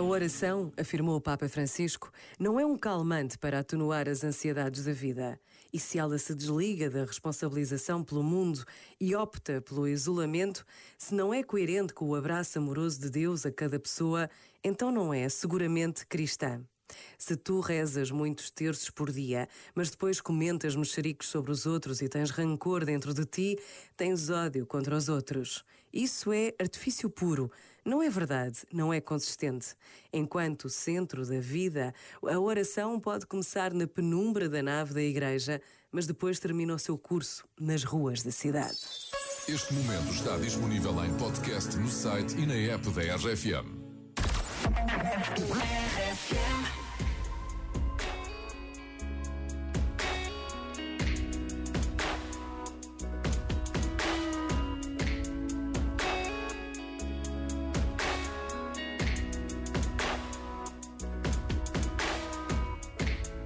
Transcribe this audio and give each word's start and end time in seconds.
A 0.00 0.02
oração, 0.02 0.72
afirmou 0.78 1.14
o 1.16 1.20
Papa 1.20 1.46
Francisco, 1.46 2.10
não 2.38 2.58
é 2.58 2.64
um 2.64 2.74
calmante 2.74 3.36
para 3.36 3.58
atenuar 3.58 4.08
as 4.08 4.24
ansiedades 4.24 4.86
da 4.86 4.94
vida. 4.94 5.38
E 5.70 5.78
se 5.78 5.98
ela 5.98 6.16
se 6.16 6.34
desliga 6.34 6.88
da 6.88 7.04
responsabilização 7.04 8.02
pelo 8.02 8.22
mundo 8.22 8.64
e 8.98 9.14
opta 9.14 9.60
pelo 9.60 9.86
isolamento, 9.86 10.64
se 10.96 11.14
não 11.14 11.34
é 11.34 11.42
coerente 11.42 11.92
com 11.92 12.08
o 12.08 12.14
abraço 12.14 12.58
amoroso 12.58 12.98
de 12.98 13.10
Deus 13.10 13.44
a 13.44 13.52
cada 13.52 13.78
pessoa, 13.78 14.30
então 14.64 14.90
não 14.90 15.12
é 15.12 15.28
seguramente 15.28 16.06
cristã. 16.06 16.64
Se 17.18 17.36
tu 17.36 17.60
rezas 17.60 18.10
muitos 18.10 18.50
terços 18.50 18.88
por 18.88 19.12
dia, 19.12 19.46
mas 19.74 19.90
depois 19.90 20.18
comentas 20.18 20.74
mexericos 20.74 21.28
sobre 21.28 21.50
os 21.50 21.66
outros 21.66 22.00
e 22.00 22.08
tens 22.08 22.30
rancor 22.30 22.86
dentro 22.86 23.12
de 23.12 23.26
ti, 23.26 23.58
tens 23.98 24.30
ódio 24.30 24.66
contra 24.66 24.96
os 24.96 25.10
outros. 25.10 25.62
Isso 25.92 26.32
é 26.32 26.54
artifício 26.60 27.10
puro. 27.10 27.50
Não 27.84 28.02
é 28.02 28.10
verdade, 28.10 28.58
não 28.72 28.92
é 28.92 29.00
consistente. 29.00 29.74
Enquanto 30.12 30.68
centro 30.68 31.26
da 31.26 31.40
vida, 31.40 31.94
a 32.22 32.38
oração 32.38 33.00
pode 33.00 33.26
começar 33.26 33.72
na 33.72 33.86
penumbra 33.86 34.48
da 34.48 34.62
nave 34.62 34.94
da 34.94 35.02
igreja, 35.02 35.60
mas 35.90 36.06
depois 36.06 36.38
termina 36.38 36.74
o 36.74 36.78
seu 36.78 36.98
curso 36.98 37.44
nas 37.58 37.84
ruas 37.84 38.22
da 38.22 38.30
cidade. 38.30 38.78
Este 39.48 39.72
momento 39.74 40.12
está 40.12 40.36
disponível 40.36 41.04
em 41.04 41.16
podcast 41.16 41.76
no 41.76 41.88
site 41.88 42.36
e 42.36 42.46
na 42.46 42.54
app 42.54 42.88
da 42.90 43.16
RFM. 43.16 43.80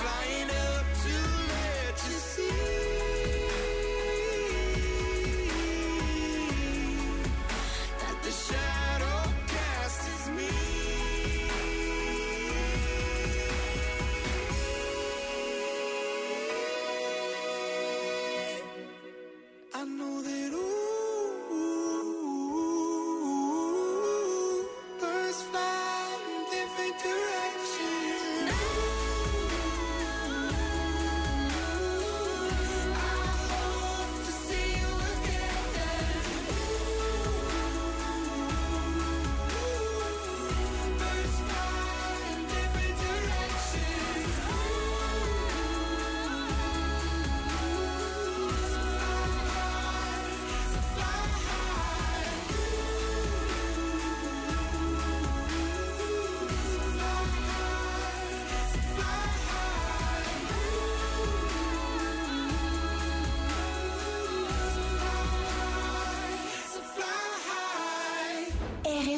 flying 0.00 0.50
up 0.50 0.86
to 1.04 1.14
let 1.52 1.96
you 2.08 2.18
see. 2.32 2.59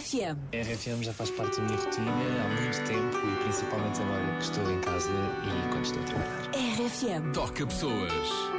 RFM. 0.03 0.37
RFM 0.53 1.03
já 1.03 1.13
faz 1.13 1.31
parte 1.31 1.61
da 1.61 1.67
minha 1.67 1.79
rotina 1.79 2.11
há 2.11 2.61
muito 2.61 2.85
tempo 2.89 3.17
e 3.19 3.43
principalmente 3.45 4.03
agora 4.03 4.37
que 4.37 4.43
estou 4.43 4.73
em 4.73 4.81
casa 4.81 5.11
e 5.45 5.69
quando 5.71 5.85
estou 5.85 6.03
a 6.03 6.07
trabalhar. 6.07 6.51
RFM. 6.51 7.33
Toca 7.33 7.67
pessoas. 7.67 8.53